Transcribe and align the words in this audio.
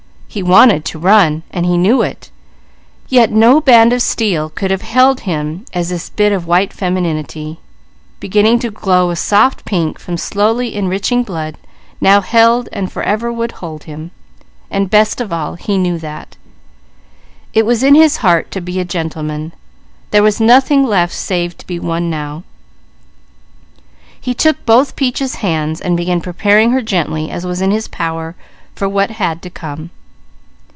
He 0.33 0.41
wanted 0.41 0.85
to 0.85 0.97
run, 0.97 1.43
and 1.51 1.65
he 1.65 1.77
knew 1.77 2.01
it; 2.03 2.29
yet 3.09 3.31
no 3.33 3.59
band 3.59 3.91
of 3.91 4.01
steel 4.01 4.49
could 4.49 4.71
have 4.71 4.81
held 4.81 5.19
him 5.27 5.65
as 5.73 5.89
this 5.89 6.07
bit 6.09 6.31
of 6.31 6.47
white 6.47 6.71
femininity, 6.71 7.59
beginning 8.21 8.57
to 8.59 8.71
glow 8.71 9.09
a 9.09 9.17
soft 9.17 9.65
pink 9.65 9.99
from 9.99 10.15
slowly 10.15 10.73
enriching 10.73 11.23
blood, 11.23 11.57
now 11.99 12.21
held 12.21 12.69
and 12.71 12.89
forever 12.93 13.29
would 13.29 13.51
hold 13.59 13.83
him, 13.83 14.11
and 14.69 14.89
best 14.89 15.19
of 15.19 15.33
all 15.33 15.55
he 15.55 15.77
knew 15.77 15.97
that. 15.97 16.37
It 17.53 17.65
was 17.65 17.83
in 17.83 17.95
his 17.95 18.15
heart 18.23 18.51
to 18.51 18.61
be 18.61 18.79
a 18.79 18.85
gentleman; 18.85 19.51
there 20.11 20.23
was 20.23 20.39
nothing 20.39 20.85
left 20.85 21.11
save 21.11 21.57
to 21.57 21.67
be 21.67 21.77
one 21.77 22.09
now. 22.09 22.43
He 24.21 24.33
took 24.33 24.65
both 24.65 24.95
Peaches' 24.95 25.35
hands, 25.43 25.81
and 25.81 25.97
began 25.97 26.21
preparing 26.21 26.71
her 26.71 26.81
gently 26.81 27.29
as 27.29 27.45
was 27.45 27.59
in 27.59 27.71
his 27.71 27.89
power 27.89 28.37
for 28.73 28.87
what 28.87 29.11
had 29.11 29.41
to 29.41 29.49
come. 29.49 29.89